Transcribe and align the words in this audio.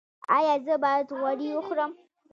ایا 0.37 0.53
زه 0.65 0.75
باید 0.83 1.07
غوړي 1.17 1.47
وخورم؟ 1.53 1.91